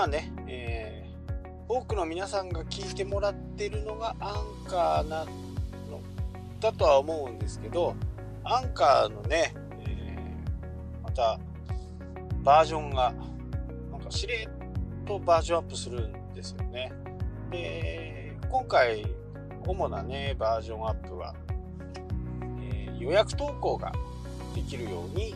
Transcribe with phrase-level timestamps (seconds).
[0.00, 5.30] 今ね、えー、多くの皆さんが聞いてもらってるのがアンカーなの
[6.58, 7.94] だとは思うんですけど、
[8.42, 9.52] アンカーのね、
[9.86, 11.38] えー、また
[12.42, 13.12] バージョンが、
[13.92, 16.90] なんかしれっとバージョンアップするんですよね。
[17.50, 19.04] で、今回、
[19.66, 21.34] 主なね、バージョンアップは、
[22.62, 23.92] えー、予約投稿が
[24.54, 25.34] できるように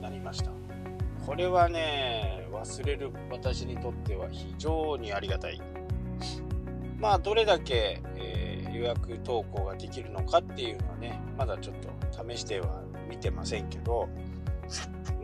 [0.00, 0.50] なりました。
[1.26, 5.60] これはね、忘れる私にとっては非常にありがたい。
[6.98, 11.90] まあ、どれだけ、えー、予約投稿ができるのかっていうのはね、まだちょっと
[12.28, 14.08] 試しては見てませんけど、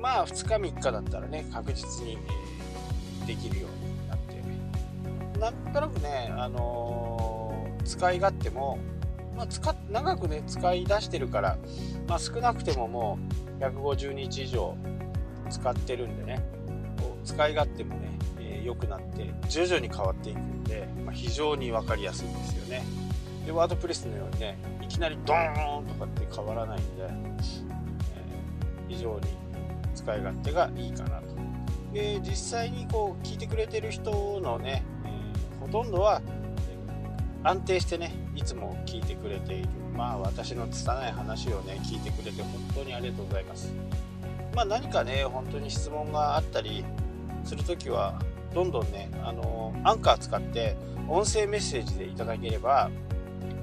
[0.01, 3.71] まあ、2日3日だったらね、確実に、えー、できるよう
[4.03, 8.79] になって、なんとなくね、あのー、使い勝手も、
[9.37, 11.59] まあ、使長くね、使い出してるから、
[12.09, 13.19] まあ、少なくてもも
[13.61, 14.75] う150日以上
[15.51, 16.56] 使ってるんでね
[17.27, 18.17] 使い勝手もね
[18.65, 22.85] 良、えー、くなって徐々に変わっていくんで、まあ、非常に分かりやすいんですよね。
[23.45, 27.43] でワードプレスのようにねいきなりドーンとかって変わらないんで、えー、
[28.89, 29.27] 非常に
[29.95, 31.27] 使い勝手がいいかなと。
[31.93, 36.23] で実際にこう聞いてくれてる人のね、えー、ほとんどは
[37.43, 39.69] 安定してねいつも聞いてくれている。
[39.97, 43.73] まあ私の拙い話をね聞いてくれて本当にありがとうございます。
[44.55, 46.83] まあ、何かね本当に質問があったり
[47.47, 48.21] する時は
[48.55, 50.77] どんどんねあのアンカー使って
[51.09, 52.91] 音声メッセージでいただければ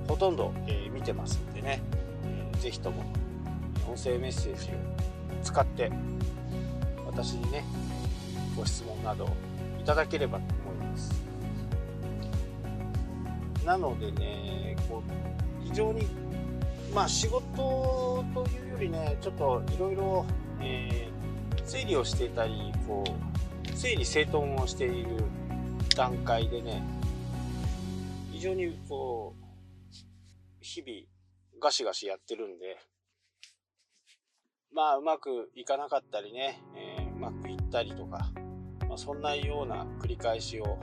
[0.08, 1.82] ほとんど、えー、見てますんでね、
[2.26, 3.04] えー、ぜひとも
[3.88, 4.74] 音声メッセージを
[5.44, 5.92] 使って
[7.06, 7.66] 私にね
[8.56, 9.28] ご質問など
[9.80, 11.24] いただければと思います。
[13.66, 16.08] なのでねこう非常に
[16.94, 20.26] まあ仕事というよりねちょっといろいろ
[20.62, 21.10] え、
[21.66, 23.33] 整理をしていたりこう
[23.76, 25.10] 整理整頓をしている
[25.96, 26.84] 段階でね
[28.32, 29.44] 非常にこう
[30.62, 32.78] 日々ガシガシやってるんで
[34.74, 38.32] まあうまくいかなかったりね、えー、うまくいったりとか、
[38.90, 40.80] まあ、そんなような繰り返しを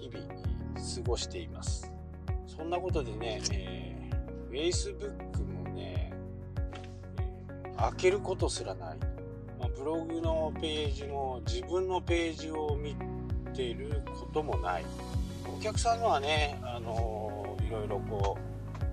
[0.00, 1.92] 日々過ごしています。
[2.48, 6.12] そんなことでね、えー、Facebook もね、
[7.64, 8.98] えー、開けることすらない。
[9.60, 12.96] まブログのページも自分のページを見
[13.54, 14.84] てることもない。
[15.46, 18.38] お客さんのはねあのいろいろこ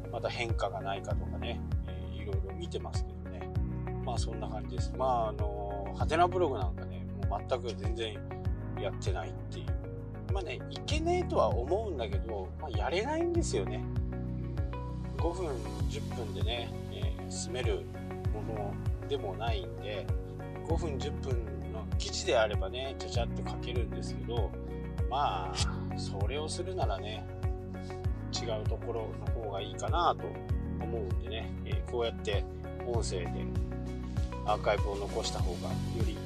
[0.08, 3.50] うまた変化がないかとかね、えー、いろいろ見てますけどね。
[4.06, 4.94] まあそんな感じです。
[4.98, 8.14] まああのハテナブログなんかねもう全く全然
[8.82, 10.34] やってないっていう。
[10.34, 13.84] まあねいけねえとは思うんだけど、まあ、やれないんですよね。
[15.18, 15.48] 5分
[15.90, 17.84] 10分でね、えー、進める
[18.34, 18.74] もの
[19.08, 20.06] でもないんで。
[20.68, 21.32] 5分10分
[21.72, 24.52] の記事であればねちゃちゃっと書けるんですけど
[25.10, 27.26] まあそれをするならね
[28.34, 30.26] 違うところの方がいいかなと
[30.84, 32.44] 思うんでね、えー、こうやって
[32.86, 33.46] 音声で
[34.46, 36.18] アーカイブを残した方がより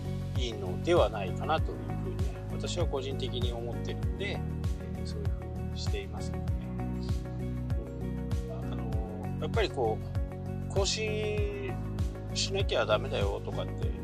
[0.43, 4.39] いいのではないかなというふうにね私は個人的に思ってるんで、
[4.95, 6.51] えー、そういうふうにしていますけどね、
[8.71, 9.97] あのー、やっぱりこ
[10.69, 11.73] う更新
[12.33, 14.00] しなきゃダメだよとかって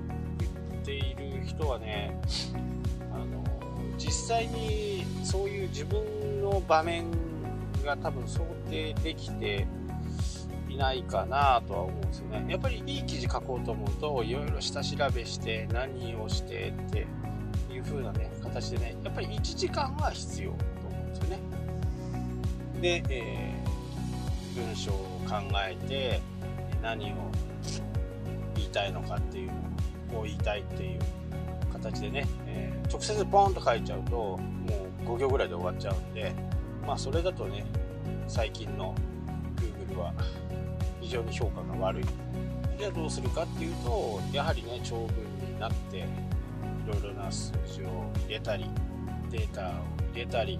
[0.88, 2.18] ている人はね
[3.12, 3.44] あの
[3.98, 7.12] 実際にそういう自分の場面
[7.84, 8.40] が多分想
[8.70, 9.68] 定できて
[10.70, 12.46] いないかなとは思うんですよね。
[12.50, 17.08] やっぱりいい記事書こうと思うといろいろ下調べして何をしてって
[17.74, 20.56] いう風なね形でねやっぱり1時間は必要と
[20.90, 21.40] 思うんですよね。
[22.82, 24.96] で、えー、文章を
[25.28, 25.36] 考
[25.68, 26.22] えて
[26.82, 27.16] 何を
[28.56, 29.56] 言いたいのかっていうのを
[30.12, 31.00] こう言いたいっていう
[31.72, 34.40] 形でね、えー、直接ポンと書いちゃうとも
[35.02, 36.34] う5行ぐらいで終わっちゃうんで
[36.86, 37.66] まあそれだとね
[38.28, 38.96] 最近の
[39.56, 40.14] Google は
[41.02, 42.06] 非常に評価が悪い。
[42.78, 46.02] じゃあどうするかっていうとやはりね長文になってい
[46.86, 48.70] ろいろな数字を入れたり
[49.32, 49.72] データを
[50.14, 50.60] 入れたり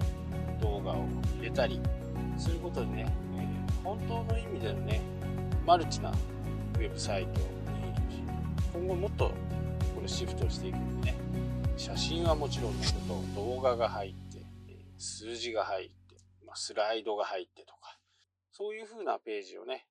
[0.60, 1.06] 動画を
[1.38, 1.80] 入れたり
[2.36, 5.00] することでね、えー、本当の意味でのね
[5.64, 7.40] マルチなウェブサイト
[8.78, 9.32] 今後もっと
[9.94, 11.18] これシフトしていくんでね。
[11.76, 14.46] 写真はもちろんのこと動画が入って
[14.96, 16.16] 数字が入って、
[16.54, 17.98] スライドが入ってとか
[18.52, 19.86] そういう風なページをね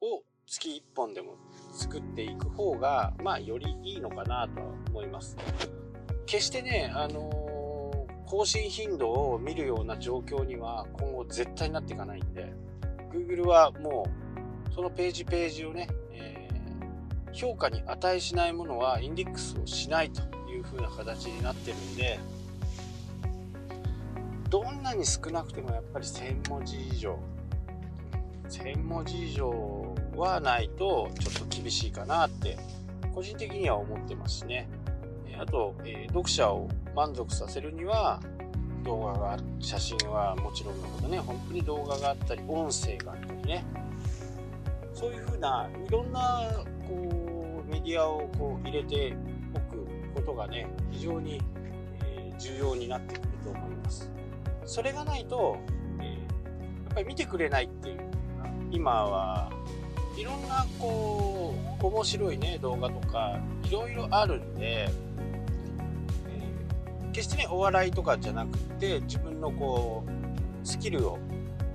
[0.00, 1.34] を月1本でも
[1.72, 5.36] 作っていく方がまあよりいいのかなとは思います。
[6.26, 12.52] 決してねあのー、更新頻度を見るような状況には今後絶対になっていかないんで
[13.12, 14.06] Google はも
[14.70, 15.88] うそのページページをね
[17.32, 22.18] 評価に値しないものはインデックスをしないといいうな形になってるんで
[24.50, 27.18] どんなに少なくてもやっぱり1000文字以上
[28.48, 32.58] 1000文字以上はないとちょっと厳しいかなって
[33.14, 34.68] 個人的には思ってますしね
[35.38, 38.20] あと、えー、読者を満足させるには
[38.84, 43.64] 動画が写真はもちろんのことね本当に動画があったり音声があったりね。
[44.98, 46.50] そういうふうないろんな
[46.88, 49.14] こうメディアをこう入れて
[49.54, 51.40] おくことがね非常に、
[52.02, 54.10] えー、重要になってくると思います。
[54.64, 55.56] それがないと、
[56.00, 56.12] えー、や
[56.90, 58.10] っぱり見てくれないっていう
[58.70, 59.50] 今は
[60.16, 64.88] いろんなこう面白いね動画とかいろいろあるんで
[66.26, 66.42] え
[67.12, 71.18] 決してねお笑いとかじゃなくて自分のこうスキルを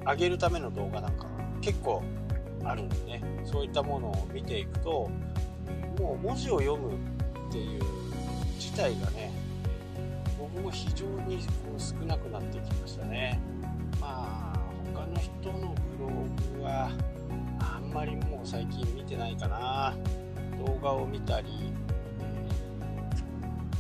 [0.05, 1.25] 上げるための動画なんか
[1.61, 2.03] 結構
[2.63, 5.09] あるんでねそういったものを見ていくと
[5.99, 7.81] もう文字を読むっていう
[8.55, 9.31] 自体がね
[10.39, 11.39] 僕も非常に
[11.77, 13.39] 少なくなってきましたね。
[13.99, 14.59] まあ
[14.93, 16.09] 他の人のブロ
[16.57, 16.91] グは
[17.59, 19.95] あんまりもう最近見てないかな。
[20.65, 21.47] 動画を見たり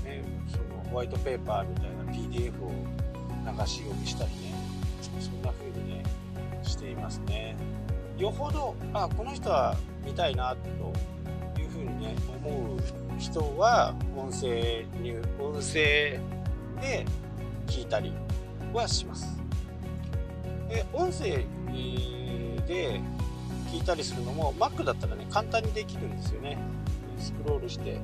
[0.03, 4.53] ね、そのホワイトペーパーみたいな PDF を流し読みしたりね
[5.19, 6.03] そんな風にね
[6.61, 7.55] していますね。
[8.17, 9.75] よほどあこの人は
[10.05, 12.79] 見たいなという風にね思う
[13.19, 16.19] 人は音声に音声
[16.81, 17.05] で
[17.67, 18.13] 聞いたり
[18.73, 19.37] はします。
[20.69, 21.45] で音声
[22.67, 23.01] で
[23.71, 26.57] 聞いたりするのも Mac だったらね簡単にできるんですよね。
[27.19, 27.99] スクロールして。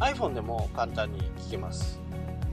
[0.00, 2.00] iPhone でも簡単に聞けます。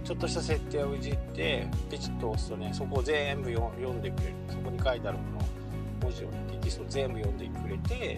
[0.04, 4.33] ちょっとした設定をいじってペチッと押すとねそこを全部読んでくれる。
[4.50, 5.37] そこに書いてあるもの
[6.07, 8.18] 文字をテキスト全部読んでくれて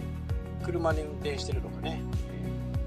[0.64, 2.00] 車で運転してるとかね、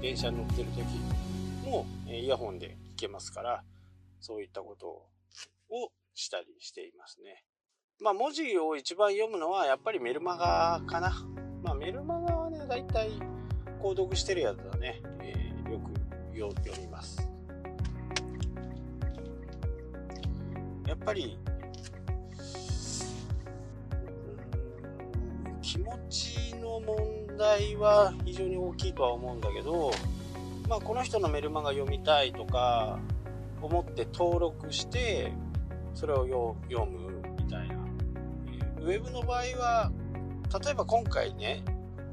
[0.00, 3.62] 電車に乗ってる時もイヤホンで聞けますから
[4.20, 7.44] そういったことをしたりしていますね。
[8.00, 11.12] まあ文字を一番読むのはやっぱりメルマガかな。
[11.62, 13.10] まあメルマガはねだいたい
[13.82, 15.92] 購読してるやつはね、えー、よく
[16.62, 17.28] 読みます。
[20.86, 21.38] やっぱり
[26.14, 29.90] ちの問題は非常に大きいとは思うんだけど、
[30.68, 33.00] まあ、この人のメルマガ読みたいとか
[33.60, 35.32] 思って登録して
[35.94, 37.74] それを読むみたいな。
[38.80, 39.92] ウェブの場合は
[40.62, 41.64] 例えば今回ね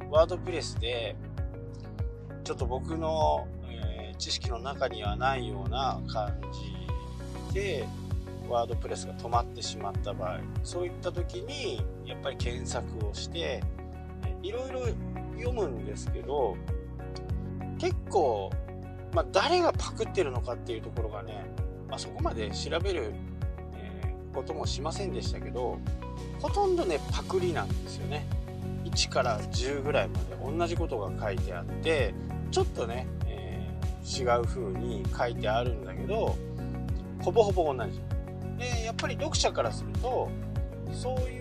[0.09, 1.15] ワードプレスで
[2.44, 6.33] ちょっと僕の、えー、知識の中にはないような感
[7.50, 7.86] じで
[8.50, 13.62] ワードプレスが止まってしまった場合そういった時にやっぱり検索をして
[14.43, 14.85] いろいろ
[15.38, 16.57] 読むんですけど
[17.79, 18.51] 結構、
[19.13, 21.45] まあ、誰がパクってるのかっていうところがね、
[21.89, 23.13] まあ、そこまで調べる、
[23.75, 25.79] えー、こともしませんでしたけど
[26.39, 28.25] ほとんどねパクリなんですよね。
[28.83, 32.13] 1から10ぐらいまで同じことが書いてあって
[32.49, 36.35] ちょっとね、えー、違う風に書いてあるんだけど
[37.21, 37.99] ほぼほぼ同じ。
[38.57, 40.29] でやっぱり読者からすると
[40.91, 41.40] そうい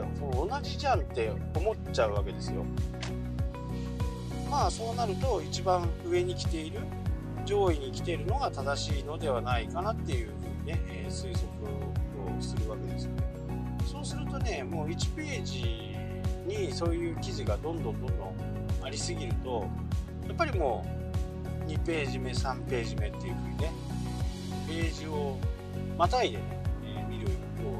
[0.00, 2.64] って同じじゃんって思っちゃうわけですよ。
[4.50, 6.80] まあそうなると一番上に来ている
[7.44, 11.46] 上位に来ているのが正しいのではないかなっていうふうにね、え、推測
[12.38, 13.22] をするわけですよね。
[13.84, 15.84] そうするとねもう1ページ
[16.46, 18.34] にそういう記事がどんどんどんどん
[18.82, 19.66] ありすぎると
[20.26, 20.84] やっぱりも
[21.66, 23.72] う2ページ目3ページ目っていうふうにね
[24.66, 25.36] ページを
[25.98, 27.30] またいでね、え、見るよ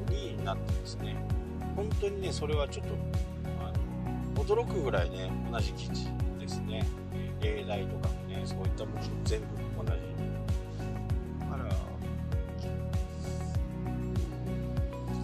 [0.09, 1.17] うになってですね
[1.77, 2.95] 本当にねそれはちょっと
[3.61, 3.73] あ
[4.39, 6.07] の驚くぐらいね同じ記事
[6.39, 6.87] ですね、
[7.41, 9.47] 例題とかもねそういったもの全部
[9.79, 9.91] 同じ。
[11.41, 11.75] だから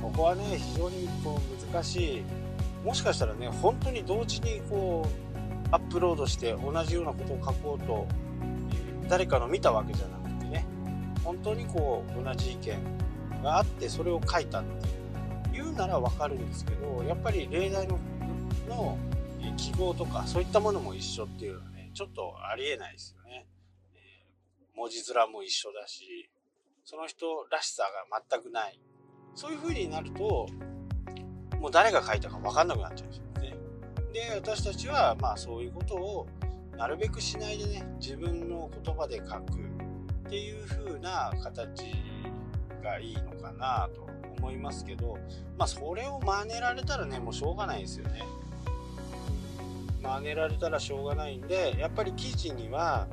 [0.00, 2.25] ここはね非常にこう難しい。
[2.85, 8.09] もしかしたらね本当に同時にこうアップロードして同じようなことを書こうと
[9.09, 10.64] 誰かの見たわけじゃなくてね
[11.23, 15.00] 本当にこう同じ意見があってそれを書いたっていう。
[15.87, 17.99] なら分かるんですけどやっぱり例題の
[18.68, 18.99] の
[19.56, 23.46] 記号とかそういったものも一緒っていうのはねちょっとありえないですよね。
[24.76, 26.30] 文字面も一緒だし
[26.84, 28.80] その人らしさが全くない
[29.34, 30.46] そういう風になると
[31.58, 33.56] もう誰が書いたか分かんなくなっちゃうんですよね。
[34.12, 36.26] で私たちはまあそういうことを
[36.76, 39.70] なるべくしないでね自分の言葉で書く
[40.26, 41.84] っていう風な形
[42.80, 44.08] がいいのかなと
[44.38, 45.18] 思いますけど
[45.58, 48.22] まあそれを真似られたらねもうしょうがないですよね
[50.02, 53.06] 真似られたらしょうがないんでやっぱり記事には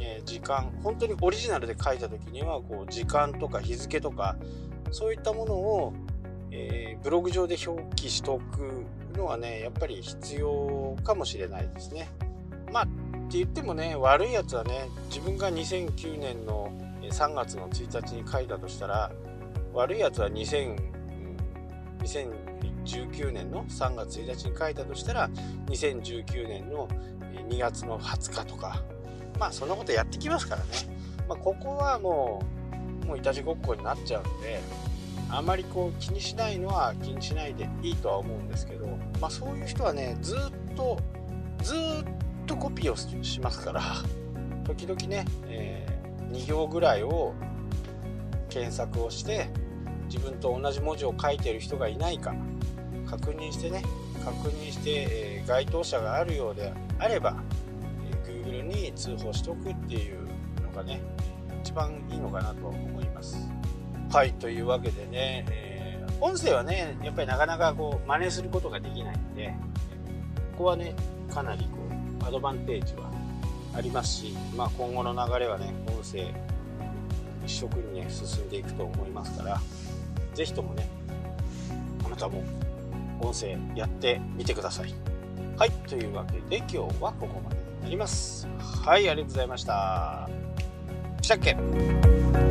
[0.00, 4.36] えー、時間本当にオリジナルで書いた時にはこう時間とか日付とか
[4.90, 5.92] そういったものを、
[6.50, 8.84] えー、ブログ上で表記しておく
[9.14, 12.08] のはねやっぱり必要かもしれないですね。
[12.72, 12.88] まあ
[13.30, 19.12] って言ってもね悪いやつはね自分が2009年の3月の1日に書いたとしたら
[19.72, 20.90] 悪いやつは2000。
[22.82, 25.28] 19年の3月1日に書いたとしたら
[25.66, 26.88] 2019年の
[27.48, 28.82] 2月の20日とか
[29.38, 30.68] まあそんなことやってきますからね、
[31.28, 32.42] まあ、ここはも
[33.04, 34.60] うもういたちごっこになっちゃうんで
[35.30, 38.86] あまりこう気にしないのは気にしないでいいとは思うんですけど、
[39.20, 40.98] まあ、そういう人はねずっと
[41.62, 41.76] ずっ
[42.50, 43.82] とコピーをしますから
[44.64, 47.32] 時々ね、えー、2行ぐらいを
[48.48, 49.48] 検索をして
[50.06, 52.34] 自分と同じ文字を書いてる人がいないか
[53.08, 53.84] 確認してね
[54.24, 57.36] 確認して、えー、該当者があるようであれば、
[58.26, 60.18] えー、Google に通報しておくっていう
[60.60, 61.00] のがね
[61.62, 63.48] 一番いいのかなと思います。
[64.10, 69.54] はいというわけでね、えー、音声はねやっぱりなかなかこう真似することができないんで
[70.52, 70.96] ここはね
[71.32, 73.10] かなりこうアドバンテージは
[73.74, 76.32] ありますし、まあ、今後の流れはね音声
[77.44, 79.60] 一色にね進んでいくと思いますから
[80.34, 80.88] 是非ともね
[82.04, 82.42] あなたも
[83.20, 84.94] 音声やってみてください。
[85.56, 88.48] はいというわけで今日はここまでになります。
[88.84, 90.28] はいありがとうございました。
[91.20, 92.49] したっけ？